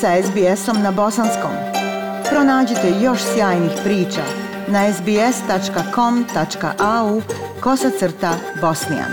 sa 0.00 0.22
SBS-om 0.22 0.82
na 0.82 0.90
bosanskom. 0.90 1.50
Pronađite 2.30 2.92
još 3.02 3.18
sjajnih 3.34 3.70
priča 3.84 4.22
na 4.68 4.92
sbs.com.au 4.92 6.42
kosacrta 7.60 8.34
bosnijan. 8.60 9.10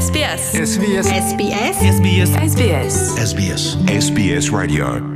SBS. 0.00 0.42
SBS. 0.50 1.06
SBS. 1.06 1.76
SBS. 1.96 2.30
SBS. 2.52 2.94
SBS. 3.30 3.62
SBS 4.00 4.52
Radio. 4.52 5.15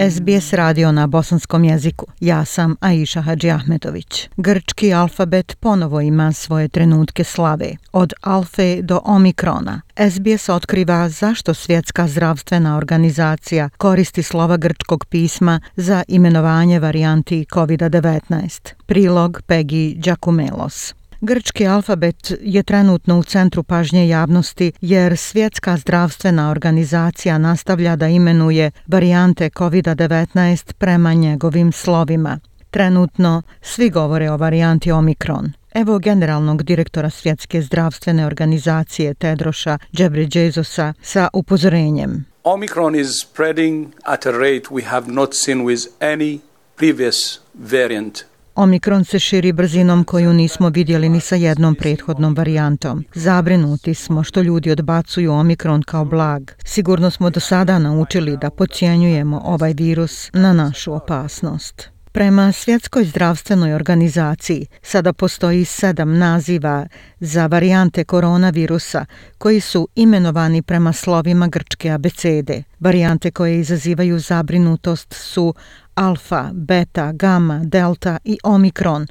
SBS 0.00 0.52
radio 0.52 0.92
na 0.92 1.06
bosanskom 1.06 1.64
jeziku. 1.64 2.06
Ja 2.20 2.44
sam 2.44 2.76
Aisha 2.80 3.20
Hadži 3.20 3.50
Ahmetović. 3.50 4.28
Grčki 4.36 4.94
alfabet 4.94 5.56
ponovo 5.60 6.00
ima 6.00 6.32
svoje 6.32 6.68
trenutke 6.68 7.24
slave. 7.24 7.70
Od 7.92 8.12
alfe 8.20 8.82
do 8.82 9.00
omikrona. 9.04 9.80
SBS 10.10 10.48
otkriva 10.48 11.08
zašto 11.08 11.54
svjetska 11.54 12.08
zdravstvena 12.08 12.76
organizacija 12.76 13.68
koristi 13.76 14.22
slova 14.22 14.56
grčkog 14.56 15.04
pisma 15.04 15.60
za 15.76 16.02
imenovanje 16.08 16.80
varijanti 16.80 17.46
COVID-19. 17.52 18.74
Prilog 18.86 19.40
Peggy 19.48 20.02
Giacumelos. 20.02 20.94
Grčki 21.20 21.66
alfabet 21.66 22.32
je 22.40 22.62
trenutno 22.62 23.18
u 23.18 23.22
centru 23.22 23.62
pažnje 23.62 24.08
javnosti 24.08 24.72
jer 24.80 25.16
Svjetska 25.16 25.76
zdravstvena 25.76 26.50
organizacija 26.50 27.38
nastavlja 27.38 27.96
da 27.96 28.08
imenuje 28.08 28.70
varijante 28.86 29.50
COVID-19 29.50 30.72
prema 30.72 31.14
njegovim 31.14 31.72
slovima. 31.72 32.40
Trenutno 32.70 33.42
svi 33.62 33.90
govore 33.90 34.30
o 34.30 34.36
varijanti 34.36 34.92
Omikron. 34.92 35.52
Evo 35.74 35.98
generalnog 35.98 36.62
direktora 36.62 37.10
Svjetske 37.10 37.62
zdravstvene 37.62 38.26
organizacije 38.26 39.14
Tedroša 39.14 39.78
Džebređezosa 39.92 40.94
sa 41.02 41.28
upozorenjem. 41.32 42.24
Omicron 42.44 42.94
is 42.94 43.08
spreading 43.22 43.86
at 44.04 44.26
a 44.26 44.30
rate 44.30 44.68
we 44.70 44.84
have 44.84 45.12
not 45.12 45.34
seen 45.34 45.58
with 45.58 45.88
any 46.00 46.38
previous 46.76 47.40
variant 47.54 48.24
Omikron 48.60 49.04
se 49.04 49.18
širi 49.18 49.52
brzinom 49.52 50.04
koju 50.04 50.32
nismo 50.32 50.68
vidjeli 50.68 51.08
ni 51.08 51.20
sa 51.20 51.36
jednom 51.36 51.74
prethodnom 51.74 52.34
varijantom. 52.34 53.04
Zabrinuti 53.14 53.94
smo 53.94 54.22
što 54.22 54.42
ljudi 54.42 54.70
odbacuju 54.70 55.32
Omikron 55.32 55.82
kao 55.82 56.04
blag. 56.04 56.50
Sigurno 56.64 57.10
smo 57.10 57.30
do 57.30 57.40
sada 57.40 57.78
naučili 57.78 58.36
da 58.36 58.50
pocijenjujemo 58.50 59.40
ovaj 59.44 59.72
virus 59.72 60.30
na 60.32 60.52
našu 60.52 60.92
opasnost. 60.92 61.97
Prema 62.18 62.52
Svjetskoj 62.52 63.04
zdravstvenoj 63.04 63.74
organizaciji 63.74 64.66
sada 64.82 65.12
postoji 65.12 65.64
sedam 65.64 66.18
naziva 66.18 66.86
za 67.20 67.46
varijante 67.46 68.04
koronavirusa 68.04 69.06
koji 69.38 69.60
su 69.60 69.88
imenovani 69.94 70.62
prema 70.62 70.92
slovima 70.92 71.48
grčke 71.48 71.90
abecede. 71.90 72.62
Varijante 72.80 73.30
koje 73.30 73.60
izazivaju 73.60 74.18
zabrinutost 74.18 75.14
su 75.14 75.54
alfa, 75.94 76.50
beta, 76.52 77.12
gamma, 77.12 77.60
delta 77.64 78.18
i 78.24 78.38
omikron, 78.42 79.06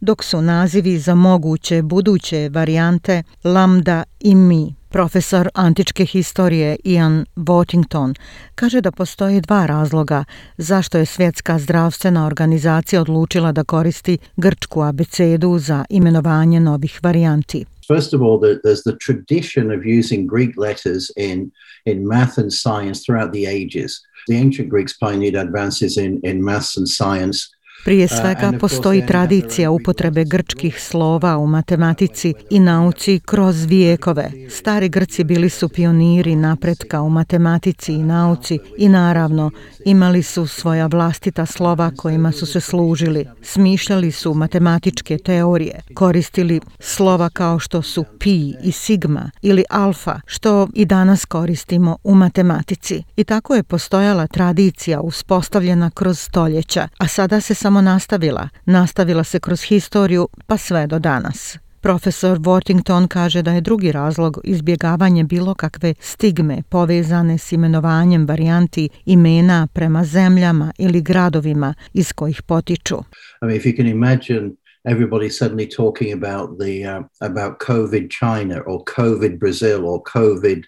dok 0.00 0.24
su 0.24 0.42
nazivi 0.42 0.98
za 0.98 1.14
moguće 1.14 1.82
buduće 1.82 2.50
varijante 2.52 3.22
lambda 3.44 4.02
i 4.20 4.34
mi. 4.34 4.81
Profesor 4.92 5.48
antičke 5.54 6.04
historije 6.04 6.76
Ian 6.84 7.24
Botington 7.36 8.14
kaže 8.54 8.80
da 8.80 8.90
postoje 8.90 9.40
dva 9.40 9.66
razloga 9.66 10.24
zašto 10.58 10.98
je 10.98 11.06
Svjetska 11.06 11.58
zdravstvena 11.58 12.26
organizacija 12.26 13.00
odlučila 13.00 13.52
da 13.52 13.64
koristi 13.64 14.18
grčku 14.36 14.82
abecedu 14.82 15.58
za 15.58 15.84
imenovanje 15.90 16.60
novih 16.60 17.00
varijanti. 17.02 17.64
First 17.86 18.14
of 18.14 18.20
all, 18.20 18.38
there's 18.64 18.82
the 18.82 18.96
tradition 19.06 19.66
of 19.70 19.80
using 20.00 20.30
Greek 20.30 20.56
letters 20.56 21.10
in, 21.16 21.50
in 21.84 22.06
math 22.06 22.38
and 22.38 22.52
science 22.52 23.02
throughout 23.04 23.32
the 23.32 23.46
ages. 23.48 23.90
The 24.28 24.36
ancient 24.36 24.68
Greeks 24.70 24.92
pioneered 25.00 25.46
advances 25.46 25.96
in, 25.96 26.20
in 26.22 26.44
maths 26.44 26.76
and 26.76 26.88
science 26.88 27.38
Prije 27.84 28.08
svega 28.08 28.52
postoji 28.60 29.06
tradicija 29.06 29.70
upotrebe 29.70 30.24
grčkih 30.24 30.82
slova 30.82 31.38
u 31.38 31.46
matematici 31.46 32.34
i 32.50 32.60
nauci 32.60 33.20
kroz 33.24 33.64
vijekove. 33.64 34.30
Stari 34.50 34.88
Grci 34.88 35.24
bili 35.24 35.50
su 35.50 35.68
pioniri 35.68 36.36
napretka 36.36 37.02
u 37.02 37.10
matematici 37.10 37.92
i 37.92 38.02
nauci 38.02 38.58
i 38.78 38.88
naravno 38.88 39.50
imali 39.84 40.22
su 40.22 40.46
svoja 40.46 40.86
vlastita 40.86 41.46
slova 41.46 41.90
kojima 41.96 42.32
su 42.32 42.46
se 42.46 42.60
služili. 42.60 43.26
Smišljali 43.42 44.10
su 44.10 44.34
matematičke 44.34 45.18
teorije, 45.18 45.80
koristili 45.94 46.60
slova 46.78 47.30
kao 47.30 47.58
što 47.58 47.82
su 47.82 48.04
pi 48.18 48.54
i 48.62 48.72
sigma 48.72 49.30
ili 49.42 49.64
alfa, 49.70 50.20
što 50.26 50.68
i 50.74 50.84
danas 50.84 51.24
koristimo 51.24 51.96
u 52.04 52.14
matematici. 52.14 53.02
I 53.16 53.24
tako 53.24 53.54
je 53.54 53.62
postojala 53.62 54.26
tradicija 54.26 55.00
uspostavljena 55.00 55.90
kroz 55.90 56.18
stoljeća, 56.18 56.88
a 56.98 57.08
sada 57.08 57.40
se 57.40 57.54
samo 57.54 57.71
nastavila. 57.80 58.48
Nastavila 58.64 59.24
se 59.24 59.40
kroz 59.40 59.62
historiju 59.62 60.28
pa 60.46 60.56
sve 60.56 60.86
do 60.86 60.98
danas. 60.98 61.58
Profesor 61.80 62.38
Worthington 62.38 63.08
kaže 63.08 63.42
da 63.42 63.52
je 63.52 63.60
drugi 63.60 63.92
razlog 63.92 64.40
izbjegavanje 64.44 65.24
bilo 65.24 65.54
kakve 65.54 65.94
stigme 66.00 66.62
povezane 66.68 67.38
s 67.38 67.52
imenovanjem 67.52 68.26
varijanti 68.26 68.88
imena 69.04 69.68
prema 69.72 70.04
zemljama 70.04 70.72
ili 70.78 71.00
gradovima 71.00 71.74
iz 71.92 72.12
kojih 72.12 72.42
potiču. 72.42 72.96
I 73.42 73.46
mean, 73.46 73.56
if 73.56 73.64
you 73.64 73.76
can 73.76 73.86
imagine 73.86 74.50
everybody 74.84 75.30
suddenly 75.30 75.76
talking 75.76 76.24
about 76.24 76.60
the 76.60 76.74
uh, 76.86 77.04
about 77.20 77.52
COVID 77.66 78.10
China 78.10 78.62
or 78.66 78.80
COVID 78.96 79.38
Brazil 79.38 79.86
or 79.86 80.00
COVID 80.14 80.62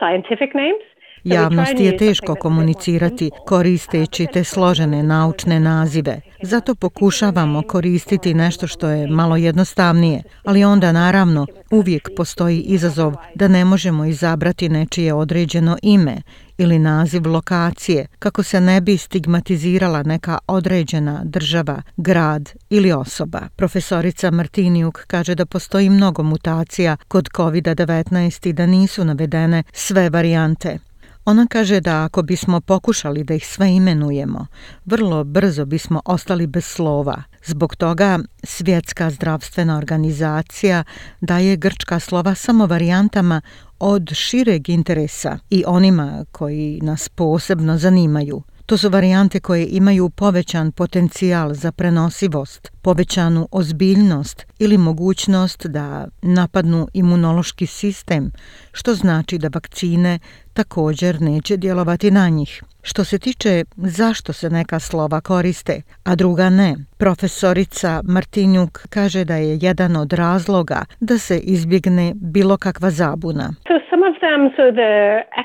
scientific 0.00 0.50
names. 0.62 0.84
Javnosti 1.24 1.84
je 1.84 1.96
teško 1.96 2.34
komunicirati 2.34 3.30
koristeći 3.46 4.26
te 4.32 4.44
složene 4.44 5.02
naučne 5.02 5.60
nazive. 5.60 6.20
Zato 6.42 6.74
pokušavamo 6.74 7.62
koristiti 7.62 8.34
nešto 8.34 8.66
što 8.66 8.88
je 8.88 9.06
malo 9.06 9.36
jednostavnije, 9.36 10.22
ali 10.44 10.64
onda 10.64 10.92
naravno 10.92 11.46
uvijek 11.70 12.08
postoji 12.16 12.60
izazov 12.60 13.14
da 13.34 13.48
ne 13.48 13.64
možemo 13.64 14.04
izabrati 14.04 14.68
nečije 14.68 15.14
određeno 15.14 15.76
ime 15.82 16.22
ili 16.58 16.78
naziv 16.78 17.26
lokacije 17.26 18.06
kako 18.18 18.42
se 18.42 18.60
ne 18.60 18.80
bi 18.80 18.96
stigmatizirala 18.96 20.02
neka 20.02 20.38
određena 20.46 21.20
država, 21.24 21.82
grad 21.96 22.52
ili 22.70 22.92
osoba. 22.92 23.40
Profesorica 23.56 24.30
Martinijuk 24.30 25.04
kaže 25.06 25.34
da 25.34 25.46
postoji 25.46 25.90
mnogo 25.90 26.22
mutacija 26.22 26.96
kod 27.08 27.28
COVID-19 27.28 28.48
i 28.48 28.52
da 28.52 28.66
nisu 28.66 29.04
navedene 29.04 29.62
sve 29.72 30.10
varijante. 30.10 30.78
Ona 31.24 31.46
kaže 31.46 31.80
da 31.80 32.04
ako 32.04 32.22
bismo 32.22 32.60
pokušali 32.60 33.24
da 33.24 33.34
ih 33.34 33.46
sve 33.46 33.74
imenujemo, 33.74 34.46
vrlo 34.84 35.24
brzo 35.24 35.64
bismo 35.64 36.00
ostali 36.04 36.46
bez 36.46 36.64
slova. 36.64 37.22
Zbog 37.44 37.76
toga 37.76 38.18
Svjetska 38.42 39.10
zdravstvena 39.10 39.78
organizacija 39.78 40.84
daje 41.20 41.56
grčka 41.56 42.00
slova 42.00 42.34
samo 42.34 42.66
varijantama 42.66 43.40
od 43.78 44.10
šireg 44.14 44.68
interesa 44.68 45.38
i 45.50 45.64
onima 45.66 46.24
koji 46.32 46.80
nas 46.82 47.08
posebno 47.08 47.78
zanimaju. 47.78 48.42
To 48.66 48.76
su 48.76 48.88
varijante 48.88 49.40
koje 49.40 49.66
imaju 49.66 50.10
povećan 50.10 50.72
potencijal 50.72 51.54
za 51.54 51.72
prenosivost, 51.72 52.73
povećanu 52.84 53.42
ozbiljnost 53.52 54.38
ili 54.64 54.78
mogućnost 54.78 55.66
da 55.66 56.06
napadnu 56.22 56.86
imunološki 56.94 57.66
sistem, 57.66 58.24
što 58.72 58.90
znači 58.94 59.38
da 59.38 59.48
vakcine 59.54 60.18
također 60.54 61.12
neće 61.20 61.56
djelovati 61.56 62.10
na 62.10 62.28
njih. 62.28 62.62
Što 62.82 63.04
se 63.04 63.18
tiče 63.18 63.52
zašto 63.76 64.32
se 64.32 64.50
neka 64.50 64.78
slova 64.78 65.20
koriste, 65.20 65.82
a 66.08 66.14
druga 66.14 66.50
ne, 66.50 66.70
profesorica 66.98 67.90
Martinjuk 68.14 68.72
kaže 68.94 69.24
da 69.24 69.36
je 69.36 69.58
jedan 69.68 69.96
od 69.96 70.12
razloga 70.12 70.80
da 71.00 71.18
se 71.18 71.36
izbjegne 71.38 72.06
bilo 72.34 72.56
kakva 72.56 72.90
zabuna. 72.90 73.46
So 73.68 73.76
some 73.90 74.04
of 74.10 74.16
them, 74.24 74.40
so 74.56 74.64
the 74.82 74.94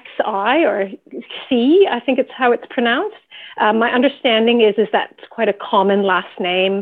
XI 0.01 0.56
or 0.71 0.77
C, 1.44 1.47
I 1.97 2.00
think 2.06 2.15
it's 2.21 2.36
how 2.41 2.50
it's 2.56 2.69
pronounced. 2.77 3.21
Uh, 3.62 3.74
my 3.83 3.89
understanding 4.00 4.57
is 4.69 4.75
is 4.83 4.89
that's 4.97 5.24
quite 5.36 5.50
a 5.56 5.57
common 5.71 6.00
last 6.13 6.36
name 6.51 6.75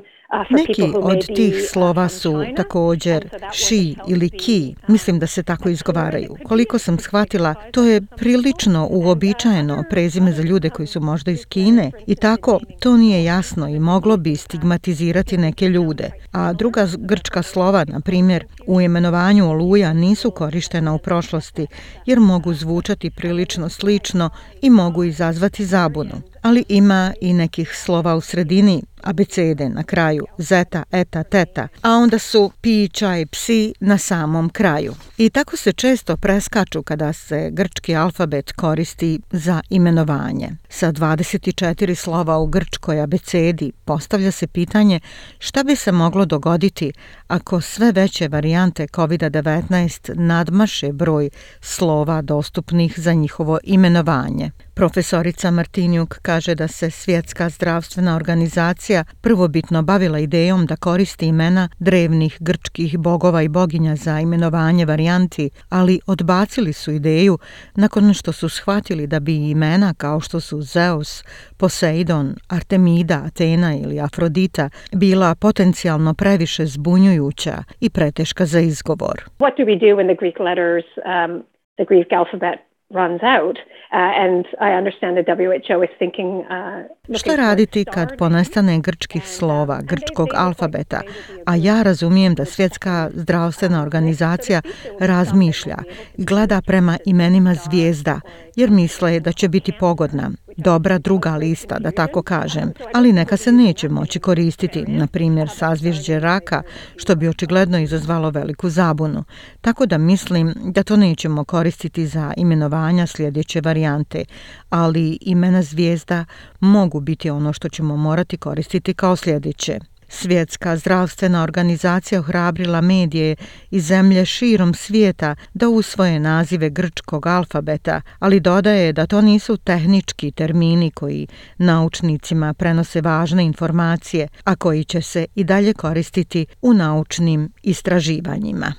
Neki 0.50 0.92
od 0.96 1.26
tih 1.36 1.54
uh, 1.54 1.70
slova 1.70 2.10
su 2.10 2.44
također 2.56 3.30
shi 3.54 3.96
ili 4.08 4.30
ki, 4.30 4.76
mislim 4.88 5.20
da 5.20 5.28
se 5.28 5.44
tako 5.44 5.70
izgovaraju. 5.70 6.36
Koliko 6.46 6.80
sam 6.80 7.00
shvatila, 7.00 7.54
to 7.72 7.84
je 7.84 8.02
prilično 8.02 8.88
uobičajeno 8.92 9.84
prezime 9.90 10.32
za 10.32 10.42
ljude 10.42 10.70
koji 10.70 10.88
su 10.88 11.02
možda 11.02 11.32
iz 11.32 11.46
Kine 11.46 11.92
i 12.08 12.16
tako 12.16 12.60
to 12.80 12.98
nije 12.98 13.24
jasno 13.24 13.68
i 13.68 13.80
moglo 13.80 14.18
bi 14.18 14.36
stigmatizirati 14.36 15.38
neke 15.38 15.70
ljude. 15.70 16.12
A 16.32 16.54
druga 16.54 16.88
grčka 16.98 17.44
slova, 17.44 17.86
na 17.88 18.00
primjer, 18.00 18.46
u 18.68 18.82
imenovanju 18.82 19.50
oluja 19.50 19.94
nisu 19.94 20.32
korištena 20.32 20.94
u 20.94 21.00
prošlosti 21.00 21.68
jer 22.06 22.20
mogu 22.20 22.54
zvučati 22.54 23.12
prilično 23.12 23.70
slično 23.70 24.30
i 24.62 24.70
mogu 24.70 25.04
izazvati 25.04 25.66
zabunu 25.66 26.22
ali 26.48 26.64
ima 26.70 27.14
i 27.22 27.34
nekih 27.34 27.76
slova 27.76 28.16
u 28.16 28.22
sredini 28.22 28.84
abecede 29.08 29.70
na 29.70 29.84
kraju, 29.84 30.26
zeta, 30.38 30.84
eta, 30.92 31.24
teta, 31.24 31.68
a 31.82 31.92
onda 31.92 32.20
su 32.20 32.52
pi, 32.62 32.84
i 33.22 33.26
psi 33.26 33.74
na 33.80 33.98
samom 33.98 34.50
kraju. 34.50 34.96
I 35.18 35.30
tako 35.30 35.58
se 35.58 35.74
često 35.74 36.18
preskaču 36.18 36.84
kada 36.84 37.14
se 37.14 37.50
grčki 37.52 37.96
alfabet 37.96 38.52
koristi 38.52 39.20
za 39.32 39.62
imenovanje. 39.70 40.50
Sa 40.70 40.92
24 40.92 41.96
slova 41.96 42.38
u 42.38 42.48
grčkoj 42.48 43.02
abecedi 43.02 43.72
postavlja 43.86 44.32
se 44.32 44.48
pitanje 44.48 45.00
šta 45.40 45.64
bi 45.64 45.76
se 45.76 45.92
moglo 45.92 46.26
dogoditi 46.26 46.92
ako 47.28 47.62
sve 47.62 47.92
veće 47.92 48.28
varijante 48.28 48.88
COVID-19 48.88 50.16
nadmaše 50.16 50.92
broj 50.92 51.30
slova 51.62 52.22
dostupnih 52.22 52.94
za 52.98 53.14
njihovo 53.14 53.60
imenovanje. 53.64 54.52
Profesorica 54.78 55.52
Martinjuk 55.52 56.12
kaže 56.22 56.56
da 56.56 56.68
se 56.68 56.90
Svjetska 56.90 57.50
zdravstvena 57.50 58.16
organizacija 58.16 59.04
prvobitno 59.24 59.82
bavila 59.84 60.20
idejom 60.20 60.66
da 60.66 60.76
koristi 60.76 61.26
imena 61.28 61.70
drevnih 61.80 62.38
grčkih 62.40 63.00
bogova 63.00 63.42
i 63.42 63.50
boginja 63.50 63.96
za 63.96 64.20
imenovanje 64.20 64.86
varijanti, 64.86 65.50
ali 65.70 66.00
odbacili 66.08 66.74
su 66.74 66.92
ideju 66.92 67.38
nakon 67.76 68.14
što 68.14 68.32
su 68.32 68.50
shvatili 68.50 69.08
da 69.08 69.20
bi 69.20 69.50
imena 69.50 69.94
kao 69.98 70.20
što 70.20 70.40
su 70.40 70.62
Zeus, 70.62 71.24
Poseidon, 71.60 72.36
Artemida, 72.50 73.22
Atena 73.28 73.76
ili 73.84 74.00
Afrodita 74.00 74.70
bila 74.94 75.36
potencijalno 75.42 76.14
previše 76.14 76.66
zbunjujuća 76.66 77.56
i 77.82 77.90
preteška 77.90 78.46
za 78.46 78.60
izgovor. 78.60 79.18
What 79.40 79.54
do 79.58 79.64
we 79.64 79.76
do 79.86 79.90
when 79.98 80.08
the 80.12 80.18
Greek 80.22 80.38
letters, 80.48 80.86
um, 80.98 81.32
the 81.78 81.86
Greek 81.90 82.12
alphabet 82.20 82.68
runs 82.90 83.22
out 83.24 83.58
uh, 83.92 84.24
and 84.24 84.46
I 84.62 84.72
understand 84.78 85.18
the 85.18 85.24
WHO 85.24 85.84
is 85.84 85.90
thinking 85.98 86.30
uh, 86.50 87.18
Šta 87.20 87.36
raditi 87.36 87.86
kad 87.86 88.18
ponestane 88.18 88.80
grčkih 88.80 89.22
uh, 89.22 89.28
slova, 89.28 89.82
grčkog 89.82 90.28
alfabeta? 90.36 91.02
A 91.46 91.56
ja 91.56 91.84
razumijem 91.84 92.36
da 92.36 92.46
svjetska 92.46 93.10
zdravstvena 93.14 93.82
organizacija 93.82 94.62
razmišlja 95.00 95.78
i 96.18 96.26
gleda 96.26 96.62
prema 96.62 96.98
imenima 97.06 97.54
zvijezda 97.54 98.20
jer 98.56 98.70
misle 98.70 99.20
da 99.20 99.32
će 99.32 99.48
biti 99.48 99.72
pogodna 99.80 100.32
dobra 100.58 100.98
druga 100.98 101.36
lista, 101.36 101.80
da 101.80 101.92
tako 101.92 102.22
kažem, 102.22 102.72
ali 102.94 103.14
neka 103.14 103.38
se 103.38 103.52
neće 103.52 103.90
moći 103.90 104.20
koristiti, 104.20 104.82
na 104.88 105.08
primjer 105.08 105.50
sazvježđe 105.56 106.20
raka, 106.20 106.62
što 106.96 107.16
bi 107.16 107.28
očigledno 107.28 107.80
izazvalo 107.80 108.30
veliku 108.30 108.70
zabunu. 108.70 109.24
Tako 109.62 109.86
da 109.86 109.98
mislim 109.98 110.54
da 110.64 110.84
to 110.84 110.96
nećemo 110.96 111.44
koristiti 111.44 112.08
za 112.08 112.34
imenovanja 112.38 113.08
sljedeće 113.08 113.62
varijante, 113.62 114.26
ali 114.70 115.18
imena 115.22 115.62
zvijezda 115.62 116.26
mogu 116.60 117.00
biti 117.00 117.30
ono 117.30 117.54
što 117.54 117.70
ćemo 117.70 117.98
morati 117.98 118.38
koristiti 118.38 118.94
kao 118.94 119.16
sljedeće. 119.16 119.80
Svjetska 120.10 120.78
zdravstvena 120.78 121.44
organizacija 121.44 122.20
ohrabrila 122.20 122.82
medije 122.82 123.36
i 123.72 123.80
zemlje 123.80 124.26
širom 124.26 124.74
svijeta 124.74 125.36
da 125.54 125.70
usvoje 125.70 126.20
nazive 126.20 126.70
grčkog 126.70 127.28
alfabeta, 127.28 128.02
ali 128.20 128.40
dodaje 128.40 128.94
da 128.94 129.06
to 129.06 129.22
nisu 129.22 129.58
tehnički 129.58 130.32
termini 130.32 130.92
koji 130.92 131.28
naučnicima 131.58 132.54
prenose 132.54 133.02
važne 133.02 133.46
informacije, 133.46 134.28
a 134.44 134.56
koji 134.56 134.84
će 134.84 135.02
se 135.02 135.26
i 135.36 135.44
dalje 135.44 135.74
koristiti 135.74 136.46
u 136.62 136.74
naučnim 136.74 137.52
istraživanjima. 137.64 138.74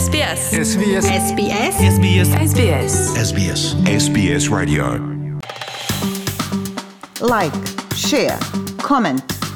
SBS 0.00 0.40
SBS 0.48 1.06
SBS 1.06 1.76
SBS 1.94 2.28
SBS 2.50 2.94
SBS 3.28 3.62
SBS 3.98 4.50
Radio. 4.50 4.84
Like, 7.20 7.56
share, 7.96 8.38
comment 8.88 9.37